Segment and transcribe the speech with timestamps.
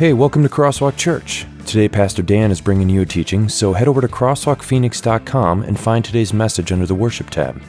[0.00, 1.46] Hey, welcome to Crosswalk Church.
[1.66, 6.02] Today, Pastor Dan is bringing you a teaching, so head over to crosswalkphoenix.com and find
[6.02, 7.62] today's message under the Worship tab.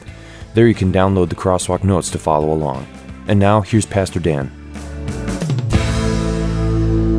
[0.54, 2.86] There you can download the Crosswalk notes to follow along.
[3.26, 4.50] And now, here's Pastor Dan.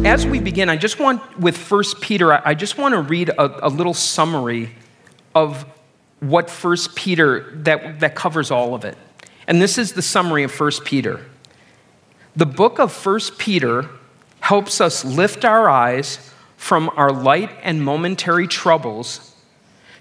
[0.03, 3.67] As we begin, I just want, with 1 Peter, I just want to read a,
[3.67, 4.73] a little summary
[5.35, 5.63] of
[6.21, 8.97] what 1 Peter, that, that covers all of it.
[9.45, 11.23] And this is the summary of 1 Peter.
[12.35, 13.87] The book of 1 Peter
[14.43, 16.19] helps us lift our eyes
[16.57, 19.33] from our light and momentary troubles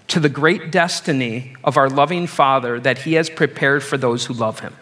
[0.09, 4.33] to the great destiny of our loving Father that He has prepared for those who
[4.33, 4.75] love Him.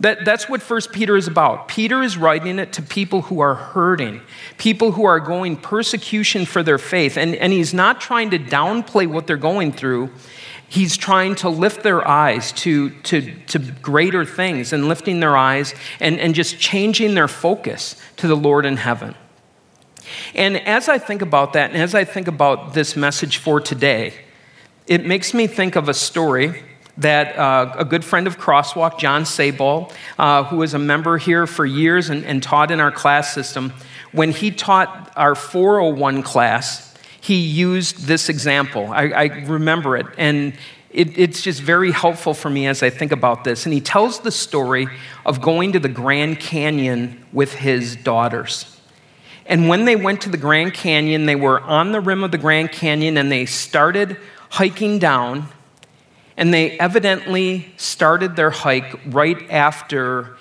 [0.00, 1.68] That, that's what First Peter is about.
[1.68, 4.22] Peter is writing it to people who are hurting,
[4.56, 7.18] people who are going persecution for their faith.
[7.18, 10.08] And, and he's not trying to downplay what they're going through.
[10.72, 15.74] He's trying to lift their eyes to, to, to greater things and lifting their eyes
[16.00, 19.14] and, and just changing their focus to the Lord in heaven.
[20.34, 24.14] And as I think about that, and as I think about this message for today,
[24.86, 26.62] it makes me think of a story
[26.96, 31.46] that uh, a good friend of Crosswalk, John Sabol, uh, who was a member here
[31.46, 33.74] for years and, and taught in our class system,
[34.12, 36.91] when he taught our 401 class,
[37.22, 38.88] he used this example.
[38.90, 40.54] I, I remember it, and
[40.90, 43.64] it, it's just very helpful for me as I think about this.
[43.64, 44.88] And he tells the story
[45.24, 48.80] of going to the Grand Canyon with his daughters.
[49.46, 52.38] And when they went to the Grand Canyon, they were on the rim of the
[52.38, 54.16] Grand Canyon and they started
[54.50, 55.48] hiking down
[56.36, 60.36] and they evidently started their hike right after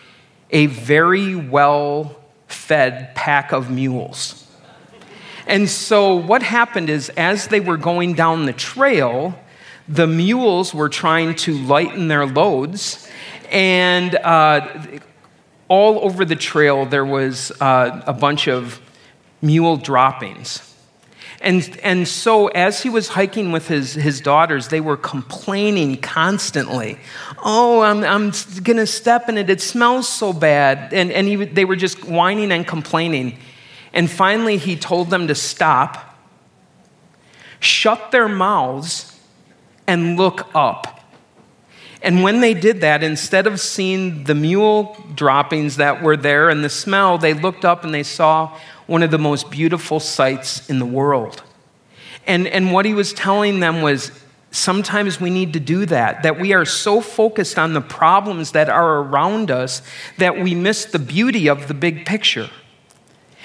[0.50, 2.16] a very well
[2.48, 4.41] fed pack of mules.
[5.52, 9.38] And so, what happened is, as they were going down the trail,
[9.86, 13.10] the mules were trying to lighten their loads,
[13.52, 14.66] and uh,
[15.68, 18.80] all over the trail there was uh, a bunch of
[19.42, 20.74] mule droppings.
[21.42, 26.98] And, and so, as he was hiking with his, his daughters, they were complaining constantly.
[27.44, 28.32] Oh, I'm, I'm
[28.64, 29.50] going to step in it.
[29.50, 30.94] It smells so bad.
[30.94, 33.38] And, and he, they were just whining and complaining.
[33.94, 36.18] And finally, he told them to stop,
[37.60, 39.20] shut their mouths,
[39.88, 41.00] and look up.
[42.02, 46.64] And when they did that, instead of seeing the mule droppings that were there and
[46.64, 48.58] the smell, they looked up and they saw
[48.88, 51.44] one of the most beautiful sights in the world.
[52.26, 54.12] And, and what he was telling them was
[54.52, 58.70] sometimes we need to do that, that we are so focused on the problems that
[58.70, 59.82] are around us
[60.18, 62.50] that we miss the beauty of the big picture.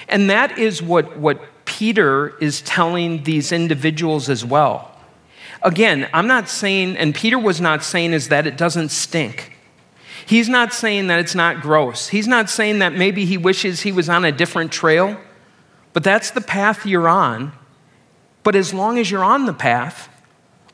[0.07, 4.93] And that is what, what Peter is telling these individuals as well.
[5.61, 9.53] Again, I'm not saying, and Peter was not saying, is that it doesn't stink.
[10.25, 12.09] He's not saying that it's not gross.
[12.09, 15.17] He's not saying that maybe he wishes he was on a different trail.
[15.93, 17.53] But that's the path you're on.
[18.43, 20.09] But as long as you're on the path,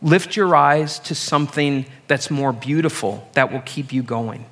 [0.02, 4.46] lift your eyes to something that's more beautiful that will keep you going.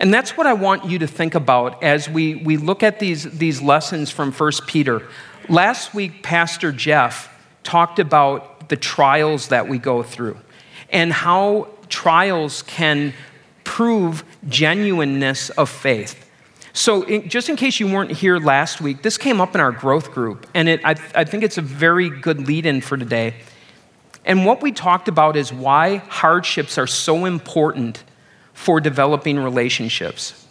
[0.00, 3.24] And that's what I want you to think about as we, we look at these,
[3.24, 5.06] these lessons from 1 Peter.
[5.50, 7.28] Last week, Pastor Jeff
[7.62, 10.38] talked about the trials that we go through
[10.88, 13.12] and how trials can
[13.62, 16.26] prove genuineness of faith.
[16.72, 19.72] So, in, just in case you weren't here last week, this came up in our
[19.72, 23.34] growth group, and it, I, I think it's a very good lead in for today.
[24.24, 28.04] And what we talked about is why hardships are so important
[28.60, 30.46] for developing relationships.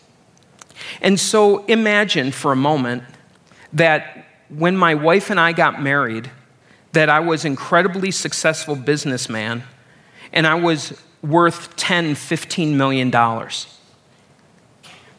[1.02, 3.04] And so, imagine for a moment
[3.74, 6.32] that when my wife and I got married,
[6.94, 9.64] that I was incredibly successful businessman
[10.34, 13.80] and I was worth 10, 15 million dollars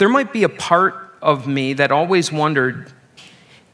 [0.00, 2.90] there might be a part of me that always wondered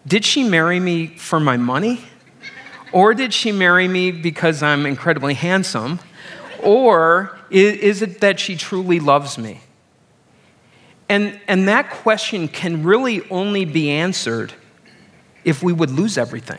[0.08, 2.00] did she marry me for my money?
[2.92, 6.00] Or did she marry me because I'm incredibly handsome?
[6.62, 9.60] Or is it that she truly loves me?
[11.08, 14.52] And, and that question can really only be answered
[15.44, 16.58] if we would lose everything.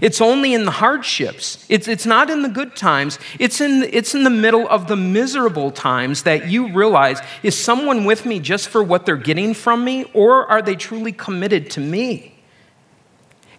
[0.00, 1.64] It's only in the hardships.
[1.68, 3.18] It's, it's not in the good times.
[3.40, 8.04] It's in, it's in the middle of the miserable times that you realize is someone
[8.04, 11.80] with me just for what they're getting from me, or are they truly committed to
[11.80, 12.36] me?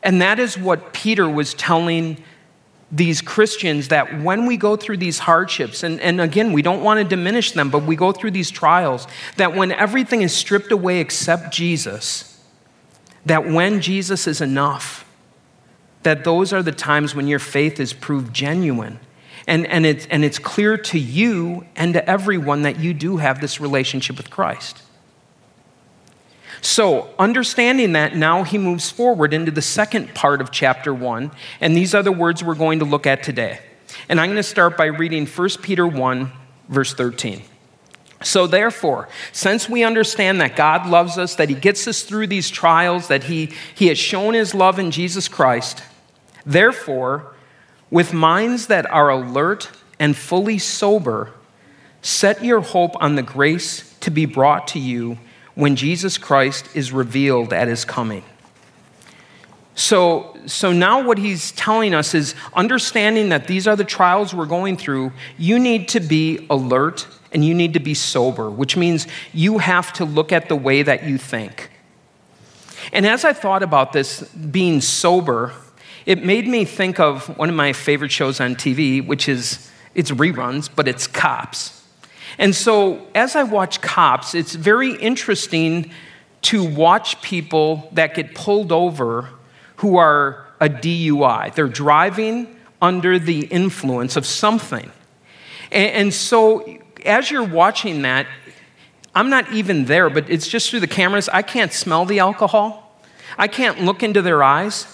[0.03, 2.23] And that is what Peter was telling
[2.91, 6.99] these Christians that when we go through these hardships, and, and again, we don't want
[6.99, 9.07] to diminish them, but we go through these trials,
[9.37, 12.43] that when everything is stripped away except Jesus,
[13.25, 15.05] that when Jesus is enough,
[16.03, 18.99] that those are the times when your faith is proved genuine.
[19.47, 23.39] And, and, it's, and it's clear to you and to everyone that you do have
[23.41, 24.81] this relationship with Christ.
[26.61, 31.75] So, understanding that, now he moves forward into the second part of chapter 1, and
[31.75, 33.59] these are the words we're going to look at today.
[34.07, 36.31] And I'm going to start by reading 1 Peter 1,
[36.69, 37.41] verse 13.
[38.21, 42.51] So, therefore, since we understand that God loves us, that He gets us through these
[42.51, 45.81] trials, that He, he has shown His love in Jesus Christ,
[46.45, 47.33] therefore,
[47.89, 51.31] with minds that are alert and fully sober,
[52.03, 55.17] set your hope on the grace to be brought to you
[55.55, 58.23] when Jesus Christ is revealed at His coming.
[59.73, 64.45] So, so now what he's telling us is understanding that these are the trials we're
[64.45, 69.07] going through, you need to be alert and you need to be sober, which means
[69.33, 71.71] you have to look at the way that you think.
[72.91, 75.53] And as I thought about this being sober,
[76.05, 80.11] it made me think of one of my favorite shows on TV, which is it's
[80.11, 81.80] reruns, but it's Cops.
[82.37, 85.91] And so as I watch Cops, it's very interesting
[86.43, 89.29] to watch people that get pulled over
[89.77, 91.53] who are a DUI.
[91.53, 94.91] They're driving under the influence of something.
[95.71, 98.27] And, and so as you're watching that,
[99.13, 101.29] I'm not even there, but it's just through the cameras.
[101.29, 103.01] I can't smell the alcohol,
[103.37, 104.87] I can't look into their eyes.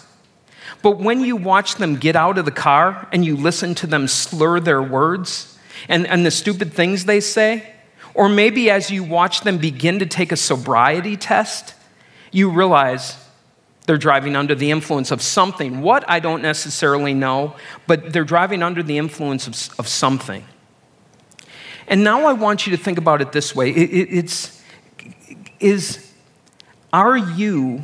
[0.83, 4.07] But when you watch them get out of the car and you listen to them
[4.07, 5.56] slur their words
[5.87, 7.73] and, and the stupid things they say,
[8.13, 11.75] or maybe as you watch them begin to take a sobriety test,
[12.31, 13.17] you realize
[13.85, 15.81] they're driving under the influence of something.
[15.81, 17.55] What, I don't necessarily know,
[17.87, 20.43] but they're driving under the influence of, of something.
[21.87, 24.61] And now I want you to think about it this way it, it, it's,
[25.59, 26.11] is,
[26.91, 27.83] are you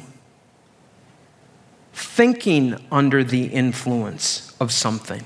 [1.94, 5.26] thinking under the influence of something?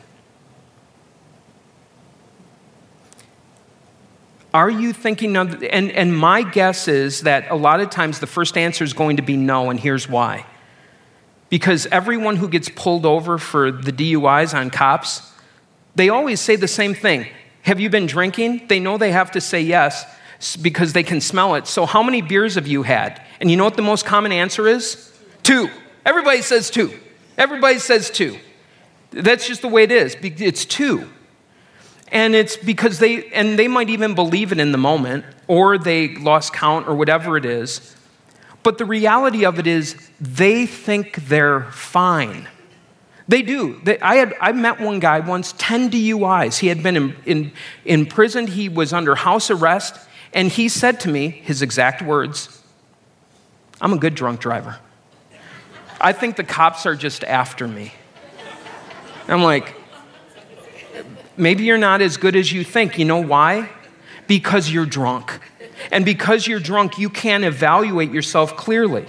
[4.58, 8.58] Are you thinking, and, and my guess is that a lot of times the first
[8.58, 10.48] answer is going to be no, and here's why.
[11.52, 15.32] Because everyone who gets pulled over for the DUIs on cops,
[15.94, 17.28] they always say the same thing
[17.62, 18.66] have you been drinking?
[18.68, 20.04] They know they have to say yes
[20.60, 21.68] because they can smell it.
[21.68, 23.22] So, how many beers have you had?
[23.40, 25.16] And you know what the most common answer is?
[25.44, 25.70] Two.
[26.04, 27.00] Everybody says two.
[27.38, 28.40] Everybody says two.
[29.12, 30.18] That's just the way it is.
[30.20, 31.08] It's two.
[32.12, 36.16] And it's because they, and they might even believe it in the moment, or they
[36.16, 37.96] lost count, or whatever it is.
[38.64, 42.48] But the reality of it is, they think they're fine.
[43.28, 43.80] They do.
[43.84, 46.60] They, I, had, I met one guy once, 10 DUIs.
[46.60, 47.52] He had been in, in,
[47.84, 49.98] in prison, he was under house arrest,
[50.34, 52.62] and he said to me, his exact words,
[53.82, 54.78] I'm a good drunk driver.
[56.00, 57.94] I think the cops are just after me.
[59.28, 59.76] I'm like,
[61.38, 62.98] maybe you're not as good as you think.
[62.98, 63.70] You know why?
[64.28, 65.40] Because you're drunk.
[65.92, 69.06] And because you're drunk, you can't evaluate yourself clearly.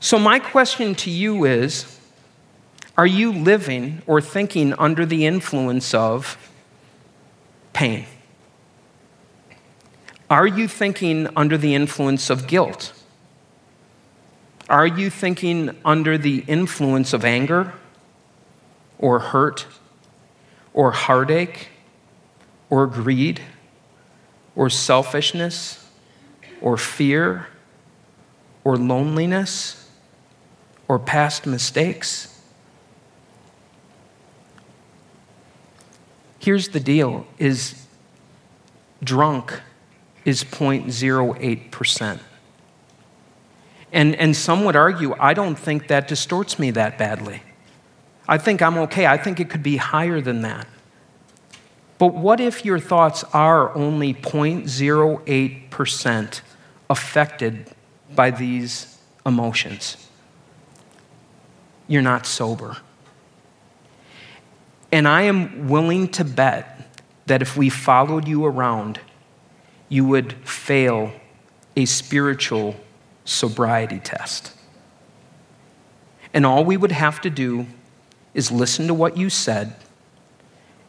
[0.00, 1.98] So, my question to you is
[2.96, 6.38] are you living or thinking under the influence of
[7.72, 8.06] pain?
[10.30, 12.92] Are you thinking under the influence of guilt?
[14.68, 17.74] Are you thinking under the influence of anger
[18.98, 19.66] or hurt
[20.76, 21.70] or heartache
[22.70, 23.40] or greed
[24.54, 25.84] or selfishness
[26.60, 27.48] or fear
[28.62, 29.90] or loneliness
[30.86, 32.40] or past mistakes?
[36.38, 37.86] Here's the deal is
[39.02, 39.60] drunk
[40.24, 42.18] is 0.08%.
[43.92, 47.42] And, and some would argue, I don't think that distorts me that badly.
[48.28, 49.06] I think I'm okay.
[49.06, 50.66] I think it could be higher than that.
[51.98, 56.40] But what if your thoughts are only 0.08%
[56.90, 57.70] affected
[58.14, 59.96] by these emotions?
[61.88, 62.76] You're not sober.
[64.92, 66.72] And I am willing to bet
[67.26, 69.00] that if we followed you around,
[69.88, 71.12] you would fail
[71.76, 72.76] a spiritual
[73.24, 74.52] sobriety test.
[76.32, 77.66] And all we would have to do
[78.36, 79.74] is listen to what you said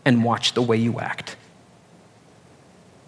[0.06, 1.38] and watch the way you act.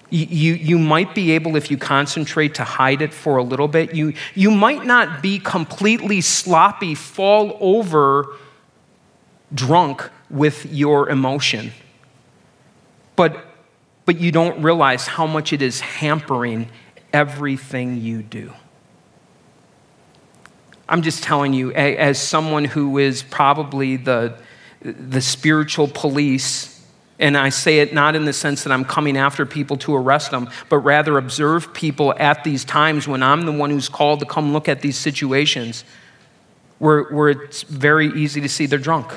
[0.09, 3.67] You, you, you, might be able, if you concentrate, to hide it for a little
[3.67, 3.93] bit.
[3.93, 8.35] You, you might not be completely sloppy, fall over
[9.53, 11.73] drunk with your emotion.
[13.15, 13.45] But,
[14.05, 16.69] but you don't realize how much it is hampering
[17.13, 18.53] everything you do.
[20.89, 24.35] I'm just telling you, as someone who is probably the,
[24.81, 26.83] the spiritual police
[27.19, 30.31] And I say it not in the sense that I'm coming after people to arrest
[30.31, 34.25] them, but rather observe people at these times when I'm the one who's called to
[34.25, 35.83] come look at these situations
[36.79, 39.11] where, where it's very easy to see they're drunk.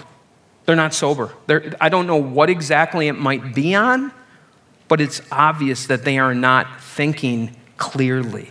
[0.66, 1.32] They're not sober.
[1.46, 4.12] They're, I don't know what exactly it might be on,
[4.88, 8.50] but it's obvious that they are not thinking clearly.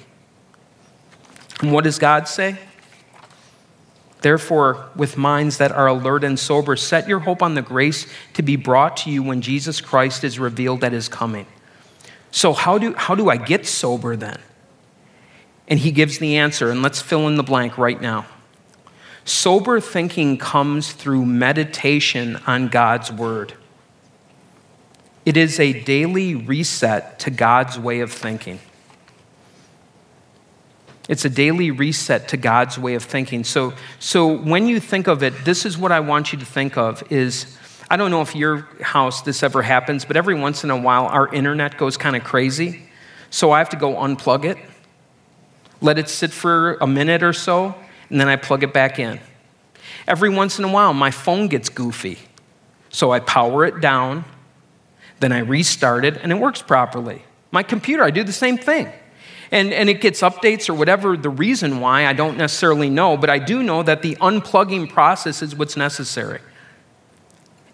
[1.60, 2.58] And what does God say?
[4.22, 8.44] Therefore, with minds that are alert and sober, set your hope on the grace to
[8.44, 11.48] be brought to you when Jesus Christ is revealed at his coming.
[12.30, 14.40] So, how do, how do I get sober then?
[15.68, 18.26] And he gives the answer, and let's fill in the blank right now.
[19.26, 23.54] Sober thinking comes through meditation on God's word.
[25.26, 28.60] It is a daily reset to God's way of thinking.
[31.12, 33.44] It's a daily reset to God's way of thinking.
[33.44, 36.78] So, so when you think of it, this is what I want you to think
[36.78, 37.58] of is
[37.90, 41.08] I don't know if your house this ever happens, but every once in a while
[41.08, 42.84] our internet goes kind of crazy.
[43.30, 44.58] So I have to go unplug it,
[45.82, 47.76] let it sit for a minute or so,
[48.10, 49.20] and then I plug it back in.
[50.08, 52.20] Every once in a while my phone gets goofy.
[52.88, 54.24] So I power it down,
[55.20, 57.24] then I restart it, and it works properly.
[57.52, 58.94] My computer, I do the same thing.
[59.52, 63.30] And, and it gets updates or whatever the reason why, I don't necessarily know, but
[63.30, 66.40] I do know that the unplugging process is what's necessary.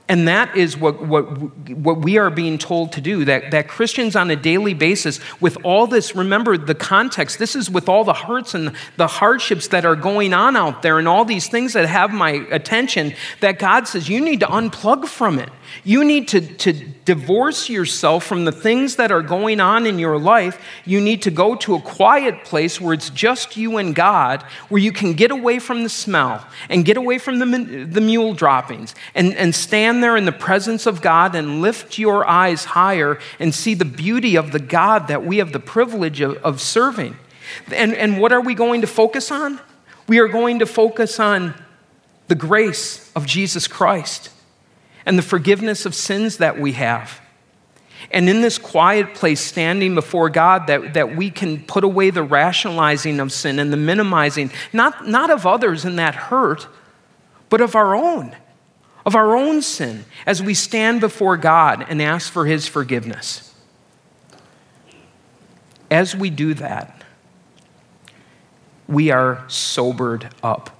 [0.10, 1.26] And that is what, what,
[1.70, 3.26] what we are being told to do.
[3.26, 7.70] That, that Christians on a daily basis, with all this, remember the context, this is
[7.70, 11.26] with all the hurts and the hardships that are going on out there and all
[11.26, 15.50] these things that have my attention, that God says you need to unplug from it.
[15.84, 20.18] You need to, to divorce yourself from the things that are going on in your
[20.18, 20.62] life.
[20.86, 24.82] You need to go to a quiet place where it's just you and God, where
[24.82, 28.96] you can get away from the smell and get away from the, the mule droppings
[29.16, 33.54] and, and stand there in the presence of God and lift your eyes higher and
[33.54, 37.16] see the beauty of the God that we have the privilege of, of serving.
[37.72, 39.60] And, and what are we going to focus on?
[40.08, 41.54] We are going to focus on
[42.28, 44.32] the grace of Jesus Christ
[45.08, 47.22] and the forgiveness of sins that we have.
[48.12, 52.24] And in this quiet place, standing before God, that, that we can put away the
[52.24, 56.68] rationalizing of sin and the minimizing, not, not of others in that hurt,
[57.48, 58.36] but of our own,
[59.06, 63.56] of our own sin, as we stand before God and ask for His forgiveness.
[65.90, 67.02] As we do that,
[68.90, 70.77] we are sobered up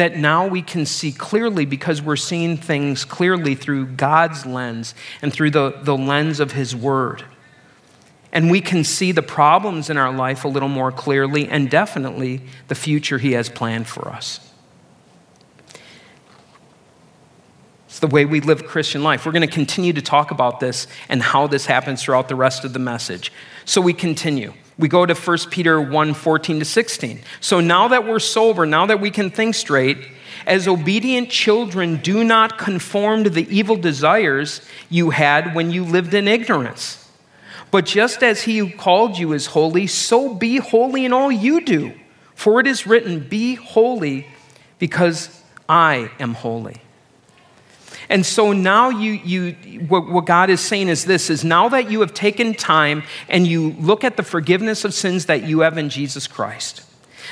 [0.00, 5.30] that now we can see clearly because we're seeing things clearly through God's lens and
[5.30, 7.24] through the, the lens of His Word.
[8.32, 12.40] And we can see the problems in our life a little more clearly and definitely
[12.68, 14.40] the future He has planned for us.
[17.86, 19.26] It's the way we live Christian life.
[19.26, 22.64] We're going to continue to talk about this and how this happens throughout the rest
[22.64, 23.32] of the message.
[23.66, 27.20] So we continue we go to 1 Peter 1 14 to 16.
[27.40, 29.98] So now that we're sober, now that we can think straight,
[30.46, 36.14] as obedient children, do not conform to the evil desires you had when you lived
[36.14, 37.08] in ignorance.
[37.70, 41.64] But just as he who called you is holy, so be holy in all you
[41.64, 41.92] do.
[42.34, 44.26] For it is written, Be holy,
[44.78, 46.80] because I am holy.
[48.10, 49.52] And so now you, you
[49.86, 53.46] what, what God is saying is this is now that you have taken time and
[53.46, 56.82] you look at the forgiveness of sins that you have in Jesus Christ,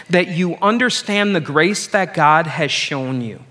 [0.08, 3.42] that you understand the grace that God has shown you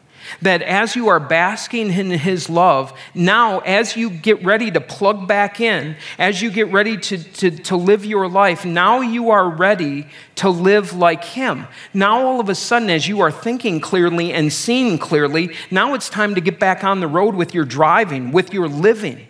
[0.42, 5.28] that as you are basking in His love, now as you get ready to plug
[5.28, 9.50] back in, as you get ready to, to, to live your life, now you are
[9.50, 11.68] ready to live like Him.
[11.94, 16.10] Now, all of a sudden, as you are thinking clearly and seeing clearly, now it's
[16.10, 19.28] time to get back on the road with your driving, with your living.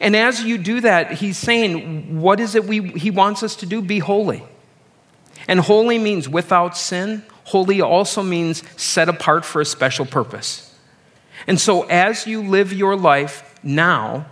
[0.00, 3.66] And as you do that, He's saying, What is it we, He wants us to
[3.66, 3.82] do?
[3.82, 4.42] Be holy.
[5.46, 10.74] And holy means without sin Holy also means set apart for a special purpose.
[11.46, 14.26] And so, as you live your life now,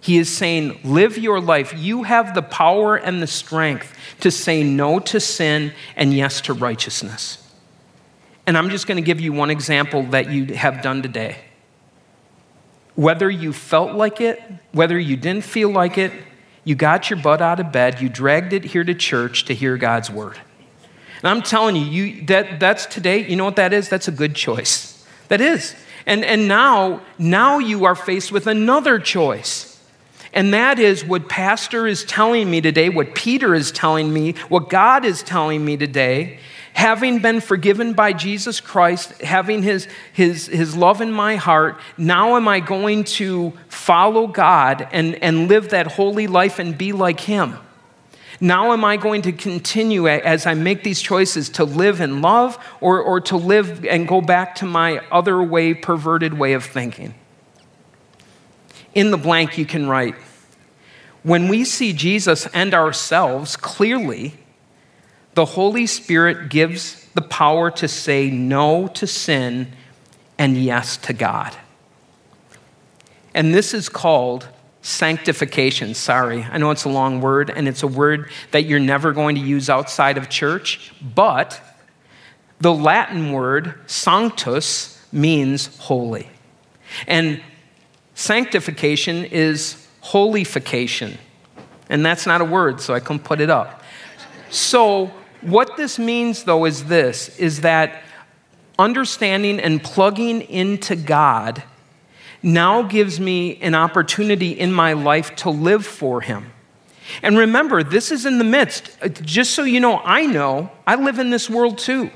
[0.00, 1.74] he is saying, Live your life.
[1.76, 6.54] You have the power and the strength to say no to sin and yes to
[6.54, 7.36] righteousness.
[8.46, 11.36] And I'm just going to give you one example that you have done today.
[12.94, 14.42] Whether you felt like it,
[14.72, 16.12] whether you didn't feel like it,
[16.64, 19.76] you got your butt out of bed, you dragged it here to church to hear
[19.76, 20.38] God's word.
[21.22, 23.88] And I'm telling you, you that, that's today, you know what that is?
[23.88, 25.04] That's a good choice.
[25.28, 25.74] That is.
[26.06, 29.78] And, and now, now you are faced with another choice.
[30.32, 34.70] And that is what Pastor is telling me today, what Peter is telling me, what
[34.70, 36.38] God is telling me today.
[36.72, 42.36] having been forgiven by Jesus Christ, having his, his, his love in my heart, now
[42.36, 47.20] am I going to follow God and, and live that holy life and be like
[47.20, 47.58] him?
[48.40, 52.58] Now am I going to continue as I make these choices to live in love
[52.80, 57.14] or, or to live and go back to my other way, perverted way of thinking?
[58.94, 60.14] In the blank, you can write,
[61.22, 64.34] when we see Jesus and ourselves clearly,
[65.34, 69.72] the Holy Spirit gives the power to say no to sin
[70.38, 71.54] and yes to God.
[73.34, 74.48] And this is called
[74.82, 75.94] sanctification.
[75.94, 79.36] Sorry, I know it's a long word, and it's a word that you're never going
[79.36, 81.60] to use outside of church, but
[82.60, 86.28] the Latin word sanctus means holy.
[87.06, 87.42] And
[88.14, 91.18] sanctification is holification.
[91.88, 93.82] And that's not a word, so I couldn't put it up.
[94.50, 95.10] So,
[95.40, 98.02] what this means, though, is this is that
[98.78, 101.62] understanding and plugging into God
[102.42, 106.52] now gives me an opportunity in my life to live for Him.
[107.22, 108.96] And remember, this is in the midst.
[109.02, 112.10] Uh, just so you know, I know I live in this world too.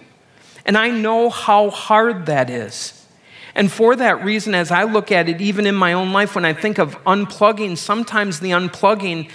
[0.64, 3.06] And I know how hard that is.
[3.54, 6.44] And for that reason, as I look at it, even in my own life, when
[6.44, 9.30] I think of unplugging, sometimes the unplugging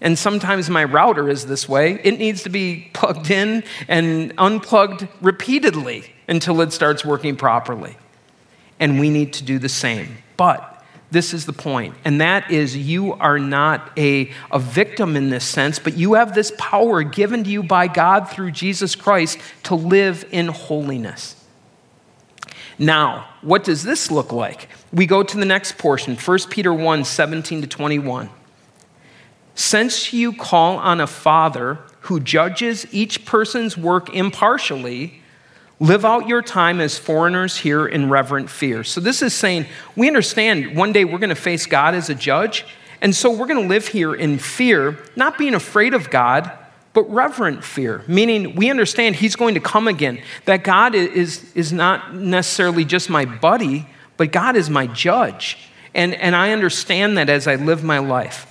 [0.00, 2.00] and sometimes my router is this way.
[2.02, 7.96] It needs to be plugged in and unplugged repeatedly until it starts working properly.
[8.80, 10.18] And we need to do the same.
[10.36, 15.28] But this is the point, and that is you are not a, a victim in
[15.28, 19.38] this sense, but you have this power given to you by God through Jesus Christ
[19.64, 21.34] to live in holiness.
[22.78, 24.68] Now, what does this look like?
[24.92, 28.30] We go to the next portion, 1 Peter 1 17 to 21.
[29.56, 35.19] Since you call on a Father who judges each person's work impartially,
[35.80, 38.84] live out your time as foreigners here in reverent fear.
[38.84, 39.66] So, this is saying
[39.96, 42.64] we understand one day we're going to face God as a judge,
[43.00, 46.52] and so we're going to live here in fear, not being afraid of God,
[46.92, 51.72] but reverent fear, meaning we understand He's going to come again, that God is, is
[51.72, 55.56] not necessarily just my buddy, but God is my judge.
[55.94, 58.46] And, and I understand that as I live my life.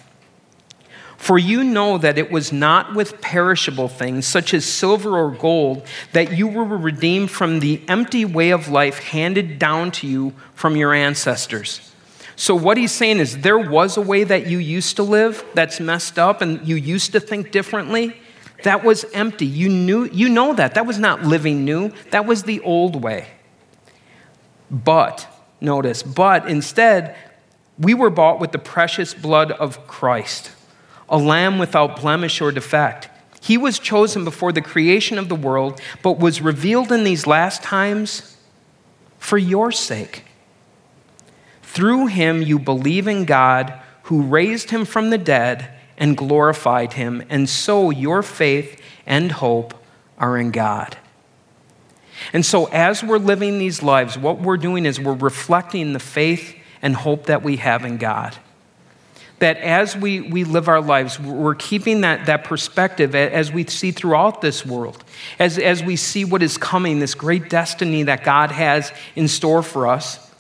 [1.20, 5.86] For you know that it was not with perishable things, such as silver or gold,
[6.14, 10.78] that you were redeemed from the empty way of life handed down to you from
[10.78, 11.92] your ancestors.
[12.38, 15.82] So, what he's saying is there was a way that you used to live that's
[15.82, 18.16] messed up and you used to think differently.
[18.64, 19.46] That was empty.
[19.46, 20.74] You, knew, you know that.
[20.76, 23.28] That was not living new, that was the old way.
[24.72, 25.28] But,
[25.60, 27.18] notice, but instead,
[27.78, 30.52] we were bought with the precious blood of Christ
[31.10, 33.10] a lamb without blemish or defect.
[33.42, 37.64] He was chosen before the creation of the world, but was revealed in these last
[37.64, 38.38] times
[39.18, 40.26] for your sake.
[41.64, 47.24] Through him, you believe in God, who raised him from the dead and glorified him,
[47.30, 49.74] and so your faith and hope
[50.18, 50.98] are in God.
[52.34, 56.56] And so, as we're living these lives, what we're doing is we're reflecting the faith
[56.82, 58.36] and hope that we have in God
[59.40, 63.92] that as we, we live our lives, we're keeping that, that perspective as we see
[63.92, 65.04] throughout this world,
[65.40, 69.64] as, as we see what is coming, this great destiny that God has in store
[69.64, 70.32] for us.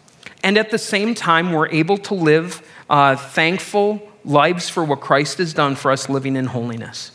[0.43, 5.37] And at the same time, we're able to live uh, thankful lives for what Christ
[5.37, 7.11] has done for us living in holiness.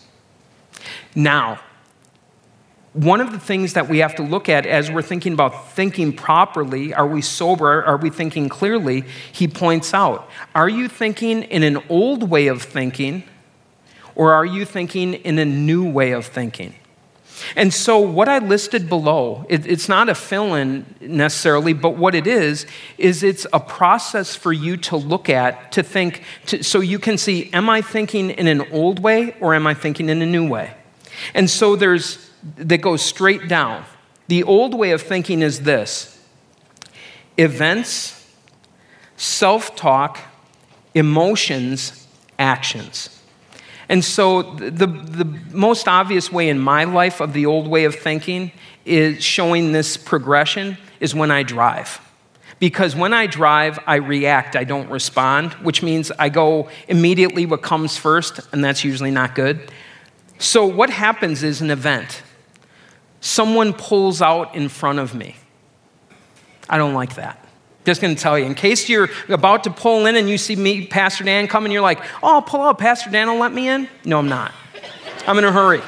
[1.14, 1.60] Now,
[2.94, 6.12] one of the things that we have to look at as we're thinking about thinking
[6.12, 7.84] properly are we sober?
[7.84, 9.04] Are we thinking clearly?
[9.32, 13.24] He points out are you thinking in an old way of thinking,
[14.14, 16.74] or are you thinking in a new way of thinking?
[17.56, 22.14] And so, what I listed below, it, it's not a fill in necessarily, but what
[22.14, 22.64] it is,
[22.96, 27.18] is it's a process for you to look at, to think, to, so you can
[27.18, 30.48] see, am I thinking in an old way or am I thinking in a new
[30.48, 30.74] way?
[31.34, 33.84] And so, there's that goes straight down.
[34.28, 36.18] The old way of thinking is this
[37.36, 38.32] events,
[39.16, 40.18] self talk,
[40.94, 42.06] emotions,
[42.38, 43.10] actions.
[43.88, 47.94] And so, the, the most obvious way in my life of the old way of
[47.94, 48.50] thinking
[48.84, 52.00] is showing this progression is when I drive.
[52.60, 57.60] Because when I drive, I react, I don't respond, which means I go immediately what
[57.60, 59.70] comes first, and that's usually not good.
[60.38, 62.22] So, what happens is an event
[63.24, 65.34] someone pulls out in front of me.
[66.68, 67.42] I don't like that.
[67.86, 70.86] Just gonna tell you, in case you're about to pull in and you see me,
[70.86, 73.68] Pastor Dan, come and you're like, oh, I'll pull out, Pastor Dan will let me
[73.68, 73.88] in.
[74.04, 74.52] No, I'm not.
[75.26, 75.80] I'm in a hurry.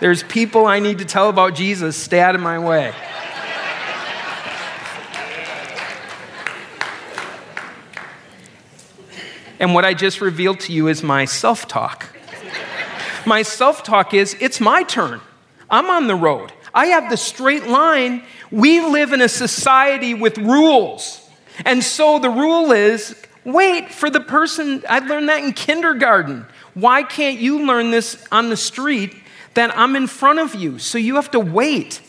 [0.00, 1.96] There's people I need to tell about Jesus.
[1.96, 2.94] Stay out of my way.
[9.58, 12.10] And what I just revealed to you is my self talk.
[13.24, 15.20] My self talk is, it's my turn.
[15.68, 16.52] I'm on the road.
[16.76, 18.22] I have the straight line.
[18.50, 21.26] We live in a society with rules.
[21.64, 24.84] And so the rule is wait for the person.
[24.86, 26.44] I learned that in kindergarten.
[26.74, 29.16] Why can't you learn this on the street
[29.54, 30.78] that I'm in front of you?
[30.78, 32.02] So you have to wait.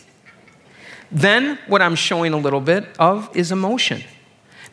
[1.10, 4.04] Then, what I'm showing a little bit of is emotion.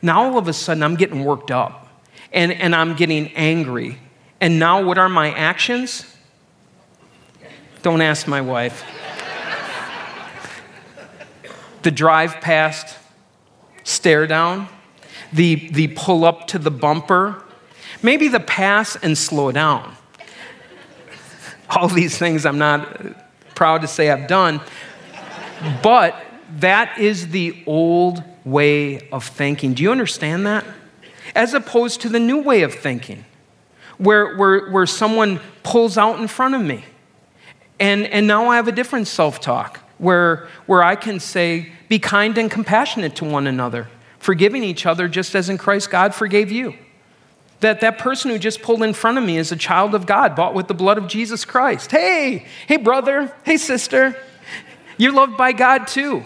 [0.02, 2.02] Now, all of a sudden, I'm getting worked up
[2.32, 4.00] and, and I'm getting angry.
[4.40, 6.04] And now, what are my actions?
[7.82, 8.82] Don't ask my wife.
[11.84, 12.96] The drive past,
[13.84, 14.68] stare down,
[15.32, 17.42] the, the pull up to the bumper,
[18.02, 19.94] maybe the pass and slow down.
[21.70, 24.60] All these things I'm not proud to say I've done,
[25.82, 26.16] but
[26.58, 29.74] that is the old way of thinking.
[29.74, 30.64] Do you understand that?
[31.34, 33.24] As opposed to the new way of thinking,
[33.98, 36.84] where, where, where someone pulls out in front of me.
[37.78, 41.98] And, and now I have a different self talk where, where I can say, be
[42.00, 43.86] kind and compassionate to one another,
[44.18, 46.74] forgiving each other just as in Christ God forgave you.
[47.60, 50.34] That that person who just pulled in front of me is a child of God,
[50.34, 51.92] bought with the blood of Jesus Christ.
[51.92, 54.20] Hey, hey, brother, hey, sister,
[54.98, 56.24] you're loved by God too.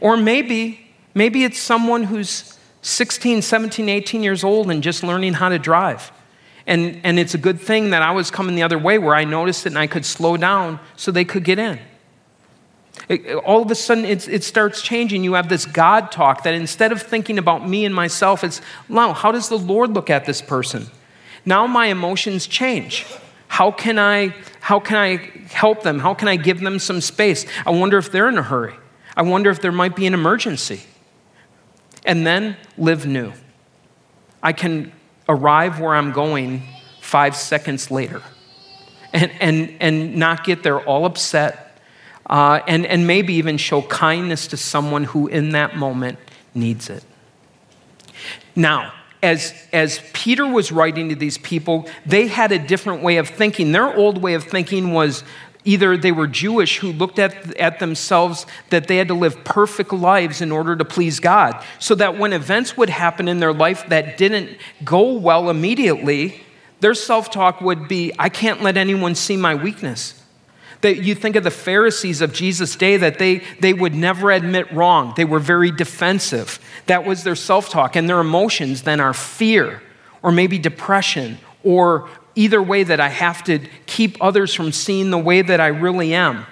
[0.00, 5.50] Or maybe, maybe it's someone who's 16, 17, 18 years old and just learning how
[5.50, 6.10] to drive.
[6.66, 9.22] And, and it's a good thing that I was coming the other way where I
[9.22, 11.78] noticed it and I could slow down so they could get in.
[13.08, 15.24] It, all of a sudden, it starts changing.
[15.24, 19.14] You have this God talk that instead of thinking about me and myself, it's, wow,
[19.14, 20.88] how does the Lord look at this person?
[21.44, 23.06] Now my emotions change.
[23.48, 25.16] How can I, how can I
[25.50, 26.00] help them?
[26.00, 27.46] How can I give them some space?
[27.64, 28.74] I wonder if they're in a hurry.
[29.16, 30.82] I wonder if there might be an emergency.
[32.04, 33.32] And then live new.
[34.42, 34.92] I can
[35.28, 36.62] arrive where I'm going
[37.00, 38.22] five seconds later
[39.12, 41.67] and, and, and not get there all upset
[42.28, 46.18] uh, and, and maybe even show kindness to someone who in that moment
[46.54, 47.04] needs it.
[48.54, 53.28] Now, as, as Peter was writing to these people, they had a different way of
[53.28, 53.72] thinking.
[53.72, 55.24] Their old way of thinking was
[55.68, 59.92] Either they were Jewish who looked at, at themselves that they had to live perfect
[59.92, 63.86] lives in order to please God, so that when events would happen in their life
[63.88, 66.40] that didn't go well immediately,
[66.80, 70.17] their self talk would be, I can't let anyone see my weakness.
[70.82, 74.72] That you think of the Pharisees of Jesus' day, that they, they would never admit
[74.72, 75.12] wrong.
[75.16, 76.60] They were very defensive.
[76.86, 77.96] That was their self talk.
[77.96, 79.82] And their emotions then are fear,
[80.22, 85.18] or maybe depression, or either way that I have to keep others from seeing the
[85.18, 86.46] way that I really am.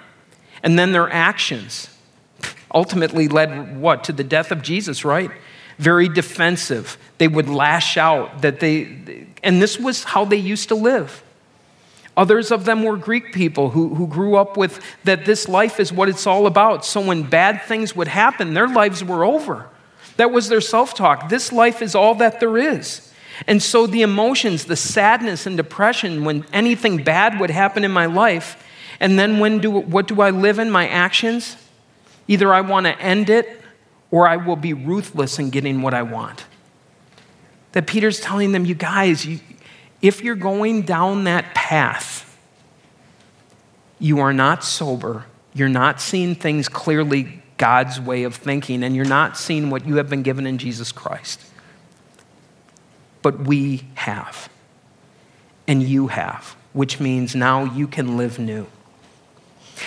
[0.61, 1.89] And then their actions
[2.73, 4.03] ultimately led what?
[4.05, 5.31] To the death of Jesus, right?
[5.77, 6.97] Very defensive.
[7.17, 11.23] They would lash out that they, and this was how they used to live.
[12.17, 15.93] Others of them were Greek people who, who grew up with that this life is
[15.93, 16.83] what it's all about.
[16.83, 19.69] So when bad things would happen, their lives were over.
[20.17, 21.29] That was their self talk.
[21.29, 23.13] This life is all that there is.
[23.45, 28.07] And so the emotions, the sadness and depression when anything bad would happen in my
[28.07, 28.63] life,
[28.99, 31.55] and then when do what do I live in my actions?
[32.27, 33.61] Either I want to end it
[34.09, 36.45] or I will be ruthless in getting what I want.
[37.73, 39.39] That Peter's telling them, you guys, you,
[40.01, 42.23] if you're going down that path,
[43.99, 49.05] you are not sober, you're not seeing things clearly God's way of thinking, and you're
[49.05, 51.41] not seeing what you have been given in Jesus Christ
[53.27, 54.47] but we have.
[55.67, 58.67] And you have, which means now you can live new.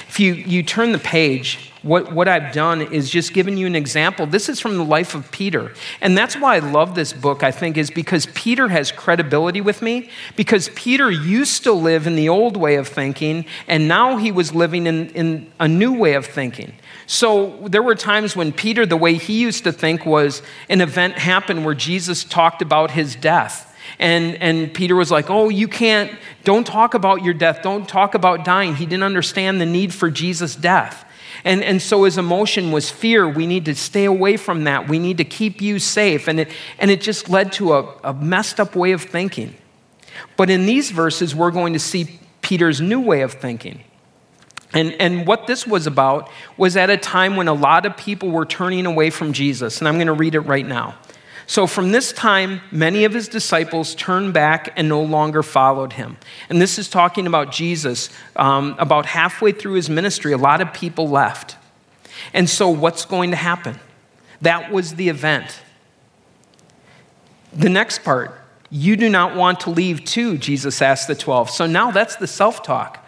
[0.09, 3.75] If you, you turn the page, what, what I've done is just given you an
[3.75, 4.27] example.
[4.27, 5.73] This is from the life of Peter.
[6.01, 9.81] And that's why I love this book, I think, is because Peter has credibility with
[9.81, 14.31] me, because Peter used to live in the old way of thinking, and now he
[14.31, 16.75] was living in, in a new way of thinking.
[17.07, 21.15] So there were times when Peter, the way he used to think was an event
[21.15, 23.67] happened where Jesus talked about his death.
[23.99, 26.13] And, and Peter was like, Oh, you can't,
[26.45, 27.63] don't talk about your death.
[27.63, 28.77] Don't talk about dying.
[28.77, 31.05] He didn't understand the need for Jesus' death.
[31.45, 33.29] And, and so his emotion was fear.
[33.29, 34.89] We need to stay away from that.
[34.89, 36.29] We need to keep you safe.
[36.29, 36.49] And it,
[36.79, 39.55] and it just led to a, a messed up way of thinking.
[40.37, 43.83] But in these verses, we're going to see Peter's new way of thinking.
[44.73, 48.31] And, and what this was about was at a time when a lot of people
[48.31, 49.81] were turning away from Jesus.
[49.81, 50.97] And I'm going to read it right now.
[51.51, 56.17] So from this time, many of his disciples turned back and no longer followed him.
[56.49, 58.09] And this is talking about Jesus.
[58.37, 61.57] Um, about halfway through his ministry, a lot of people left.
[62.33, 63.81] And so, what's going to happen?
[64.43, 65.61] That was the event.
[67.53, 71.51] The next part, you do not want to leave too, Jesus asked the 12.
[71.51, 73.05] So now that's the self talk.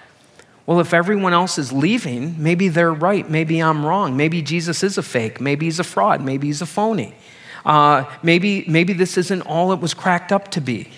[0.67, 3.29] Well, if everyone else is leaving, maybe they're right.
[3.31, 4.17] Maybe I'm wrong.
[4.17, 5.41] Maybe Jesus is a fake.
[5.41, 6.21] Maybe he's a fraud.
[6.23, 7.15] Maybe he's a phony.
[7.65, 10.91] Uh, maybe, maybe this isn't all it was cracked up to be.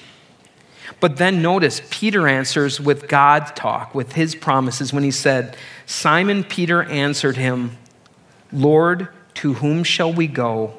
[1.00, 6.44] But then notice, Peter answers with God's talk, with his promises, when he said, Simon
[6.44, 7.76] Peter answered him,
[8.52, 10.74] Lord, to whom shall we go?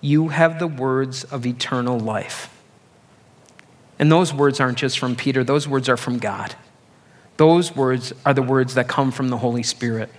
[0.00, 2.56] You have the words of eternal life.
[3.98, 6.54] And those words aren't just from Peter, those words are from God.
[7.36, 10.10] Those words are the words that come from the Holy Spirit.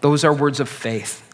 [0.00, 1.26] Those are words of faith.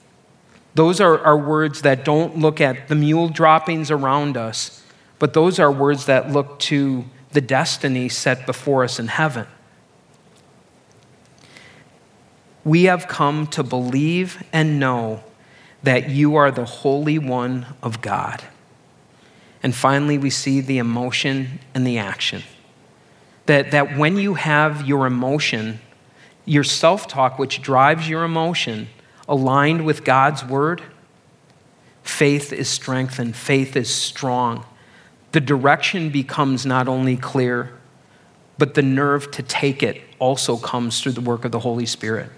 [0.74, 4.84] Those are, are words that don't look at the mule droppings around us,
[5.18, 9.46] but those are words that look to the destiny set before us in heaven.
[12.64, 15.22] We have come to believe and know
[15.82, 18.42] that you are the Holy One of God.
[19.62, 22.42] And finally, we see the emotion and the action.
[23.46, 25.80] That, that when you have your emotion,
[26.44, 28.88] your self talk, which drives your emotion,
[29.28, 30.82] aligned with God's word,
[32.02, 34.64] faith is strengthened, faith is strong.
[35.32, 37.72] The direction becomes not only clear,
[38.56, 42.30] but the nerve to take it also comes through the work of the Holy Spirit.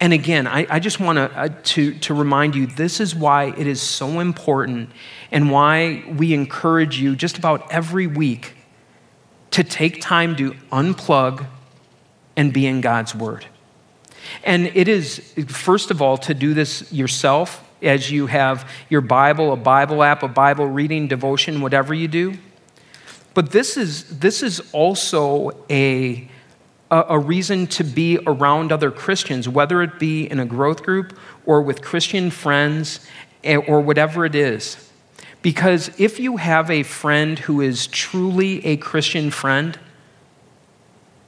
[0.00, 3.66] And again, I, I just want uh, to, to remind you this is why it
[3.66, 4.90] is so important
[5.30, 8.54] and why we encourage you just about every week
[9.50, 11.46] to take time to unplug
[12.34, 13.46] and be in God's Word.
[14.44, 19.52] And it is, first of all, to do this yourself as you have your Bible,
[19.52, 22.34] a Bible app, a Bible reading, devotion, whatever you do.
[23.34, 26.28] But this is, this is also a,
[26.90, 31.62] a, reason to be around other Christians, whether it be in a growth group or
[31.62, 33.06] with Christian friends
[33.44, 34.90] eh, or whatever it is.
[35.42, 39.78] Because if you have a friend who is truly a Christian friend,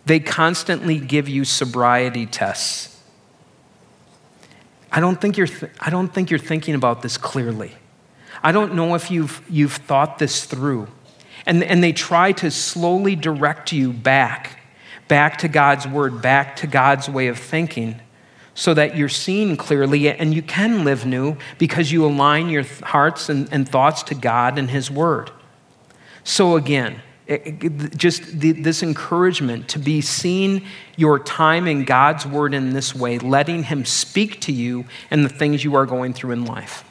[0.04, 3.00] they constantly give you sobriety tests.
[4.90, 7.72] I don't think you're, th- I don't think you're thinking about this clearly.
[8.42, 10.88] I don't know if you've, you've thought this through.
[11.46, 14.60] And, and they try to slowly direct you back,
[15.08, 18.00] back to God's word, back to God's way of thinking,
[18.54, 23.28] so that you're seen clearly and you can live new because you align your hearts
[23.28, 25.30] and, and thoughts to God and His word.
[26.22, 27.00] So, again,
[27.96, 30.64] just this encouragement to be seeing
[30.96, 35.28] your time in God's Word in this way, letting Him speak to you and the
[35.28, 36.84] things you are going through in life.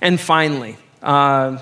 [0.00, 1.58] And finally, uh,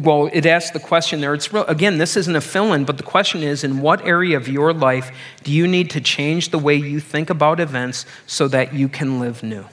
[0.00, 1.32] well, it asks the question there.
[1.32, 4.36] It's real, again, this isn't a fill in, but the question is in what area
[4.36, 5.10] of your life
[5.42, 9.18] do you need to change the way you think about events so that you can
[9.18, 9.64] live new?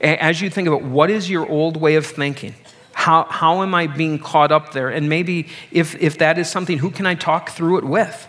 [0.00, 2.54] As you think about what is your old way of thinking?
[2.96, 4.88] How, how am I being caught up there?
[4.88, 8.26] And maybe if, if that is something, who can I talk through it with?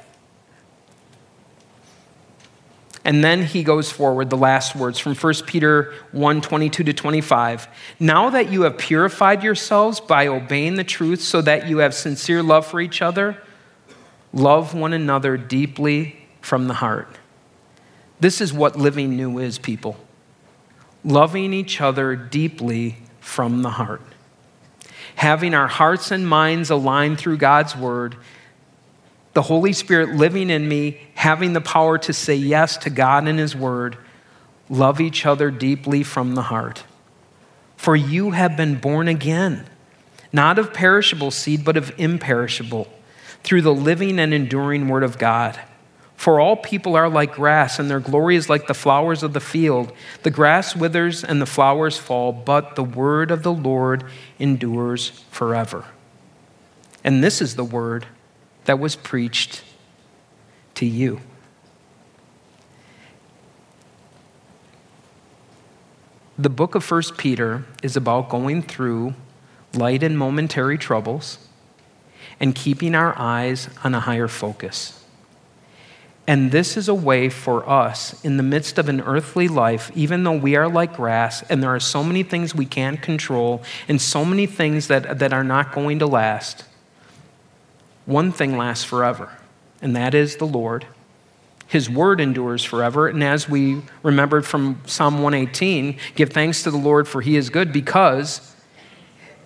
[3.06, 7.68] And then he goes forward, the last words from 1 Peter 1 22 to 25.
[8.02, 12.44] Now that you have purified yourselves by obeying the truth, so that you have sincere
[12.44, 13.42] love for each other,
[14.34, 17.18] love one another deeply from the heart.
[18.20, 19.96] This is what living new is, people.
[21.06, 24.02] Loving each other deeply from the heart
[25.18, 28.16] having our hearts and minds aligned through God's word,
[29.34, 33.40] the Holy Spirit living in me, having the power to say yes to God and
[33.40, 33.98] His word,
[34.70, 36.84] love each other deeply from the heart.
[37.78, 39.66] For you have been born again,
[40.32, 42.88] not of perishable seed, but of imperishable,
[43.42, 45.60] through the living and enduring word of God.
[46.18, 49.40] For all people are like grass, and their glory is like the flowers of the
[49.40, 49.94] field.
[50.24, 54.04] The grass withers and the flowers fall, but the word of the Lord
[54.40, 55.86] endures forever.
[57.04, 58.08] And this is the word
[58.66, 59.64] that was preached
[60.74, 61.22] to you.
[66.38, 69.14] The book of 1 Peter is about going through
[69.74, 71.38] light and momentary troubles
[72.40, 75.04] and keeping our eyes on a higher focus.
[76.28, 80.26] And this is a way for us in the midst of an earthly life, even
[80.26, 84.02] though we are like grass and there are so many things we can't control and
[84.02, 86.66] so many things that, that are not going to last,
[88.06, 89.38] one thing lasts forever,
[89.82, 90.86] and that is the Lord
[91.68, 93.08] His word endures forever.
[93.08, 97.50] And as we remembered from Psalm 118, give thanks to the Lord for he is
[97.50, 98.54] good because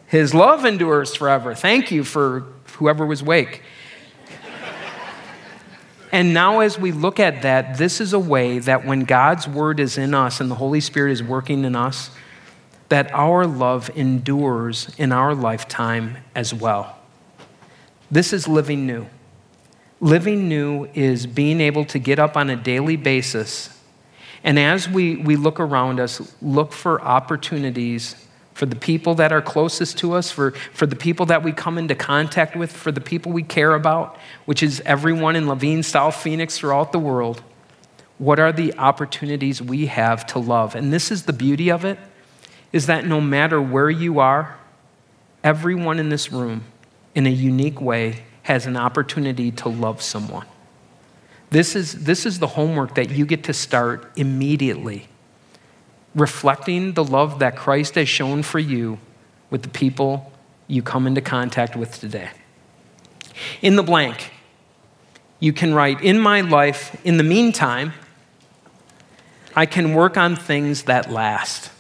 [0.06, 1.56] his love endures forever.
[1.56, 2.46] Thank you for
[2.78, 3.62] whoever was awake.
[6.12, 9.80] And now, as we look at that, this is a way that when God's word
[9.80, 12.12] is in us and the Holy Spirit is working in us,
[12.90, 16.98] that our love endures in our lifetime as well.
[18.10, 19.08] This is living new.
[20.02, 23.78] Living new is being able to get up on a daily basis
[24.44, 28.28] and as we, we look around us, look for opportunities
[28.62, 31.80] for the people that are closest to us, for, for the people that we come
[31.80, 36.16] into contact with, for the people we care about, which is everyone in Laveen, South
[36.16, 37.42] Phoenix, throughout the world.
[38.20, 40.76] What are the opportunities we have to love?
[40.76, 41.98] And this is the beauty of it,
[42.72, 44.60] is that no matter where you are,
[45.44, 46.66] everyone in this room,
[47.16, 50.46] in a unique way, has an opportunity to love someone.
[51.50, 55.08] This is, this is the homework that you get to start immediately,
[56.16, 59.00] reflecting the love that Christ has shown for you
[59.50, 60.32] with the people
[60.68, 62.30] you come into contact with today.
[63.62, 64.32] In the blank,
[65.40, 67.94] you can write, In my life, in the meantime,
[69.56, 71.72] I can work on things that last.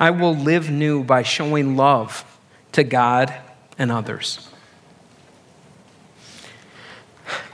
[0.00, 2.24] I will live new by showing love
[2.72, 3.34] to God
[3.78, 4.48] and others.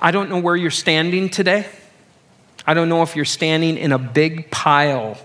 [0.00, 1.66] I don't know where you're standing today.
[2.66, 5.18] I don't know if you're standing in a big pile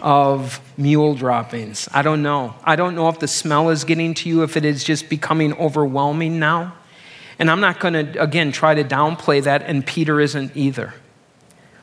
[0.00, 1.88] of mule droppings.
[1.92, 2.54] I don't know.
[2.64, 5.52] I don't know if the smell is getting to you, if it is just becoming
[5.54, 6.74] overwhelming now.
[7.38, 10.94] And I'm not going to, again, try to downplay that, and Peter isn't either.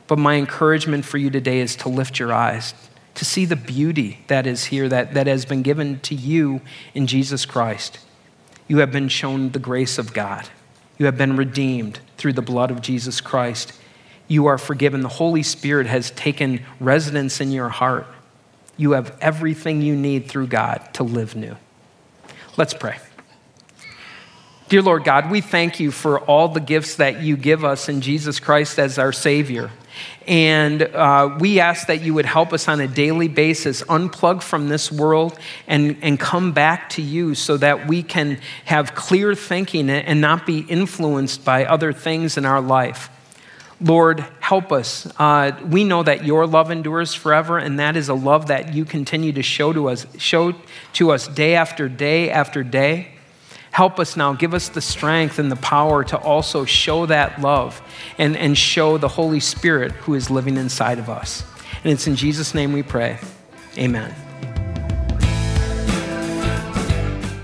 [0.06, 2.74] But my encouragement for you today is to lift your eyes,
[3.14, 6.60] to see the beauty that is here, that, that has been given to you
[6.94, 7.98] in Jesus Christ.
[8.68, 10.48] You have been shown the grace of God.
[10.98, 13.72] You have been redeemed through the blood of Jesus Christ.
[14.28, 15.02] You are forgiven.
[15.02, 18.06] The Holy Spirit has taken residence in your heart.
[18.76, 21.56] You have everything you need through God to live new.
[22.56, 22.98] Let's pray.
[24.68, 28.00] Dear Lord God, we thank you for all the gifts that you give us in
[28.00, 29.70] Jesus Christ as our Savior.
[30.26, 34.68] And uh, we ask that you would help us on a daily basis unplug from
[34.68, 39.88] this world and, and come back to you so that we can have clear thinking
[39.88, 43.08] and not be influenced by other things in our life.
[43.80, 45.06] Lord, help us.
[45.18, 48.84] Uh, we know that your love endures forever, and that is a love that you
[48.86, 50.54] continue to show to us, show
[50.94, 53.08] to us day after day after day.
[53.72, 54.32] Help us now.
[54.32, 57.82] Give us the strength and the power to also show that love
[58.16, 61.44] and, and show the Holy Spirit who is living inside of us.
[61.84, 63.18] And it's in Jesus' name we pray.
[63.76, 64.14] Amen.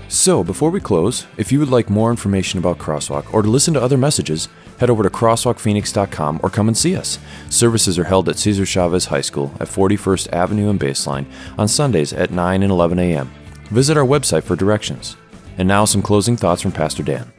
[0.07, 3.75] So, before we close, if you would like more information about Crosswalk or to listen
[3.75, 4.47] to other messages,
[4.79, 7.19] head over to crosswalkphoenix.com or come and see us.
[7.49, 11.25] Services are held at Cesar Chavez High School at 41st Avenue and Baseline
[11.57, 13.31] on Sundays at 9 and 11 a.m.
[13.65, 15.15] Visit our website for directions.
[15.57, 17.31] And now, some closing thoughts from Pastor Dan.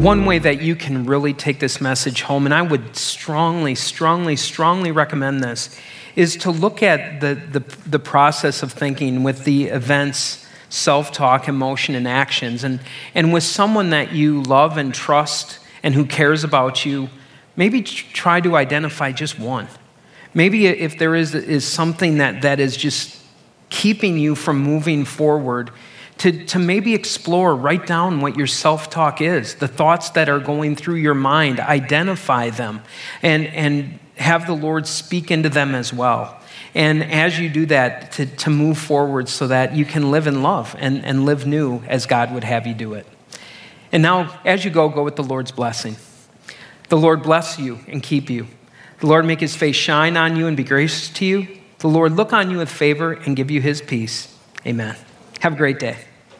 [0.00, 4.36] One way that you can really take this message home, and I would strongly, strongly,
[4.36, 5.80] strongly recommend this,
[6.14, 10.43] is to look at the, the, the process of thinking with the events,
[10.74, 12.64] self talk, emotion, and actions.
[12.64, 12.80] And,
[13.14, 17.08] and with someone that you love and trust and who cares about you,
[17.56, 19.68] maybe try to identify just one.
[20.34, 23.22] Maybe if there is, is something that, that is just
[23.70, 25.70] keeping you from moving forward,
[26.18, 30.40] to, to maybe explore, write down what your self talk is, the thoughts that are
[30.40, 32.82] going through your mind, identify them,
[33.22, 36.40] and, and have the Lord speak into them as well.
[36.74, 40.42] And as you do that, to, to move forward so that you can live in
[40.42, 43.06] love and, and live new as God would have you do it.
[43.92, 45.96] And now, as you go, go with the Lord's blessing.
[46.88, 48.48] The Lord bless you and keep you.
[48.98, 51.48] The Lord make his face shine on you and be gracious to you.
[51.78, 54.36] The Lord look on you with favor and give you his peace.
[54.66, 54.96] Amen.
[55.40, 55.98] Have a great day.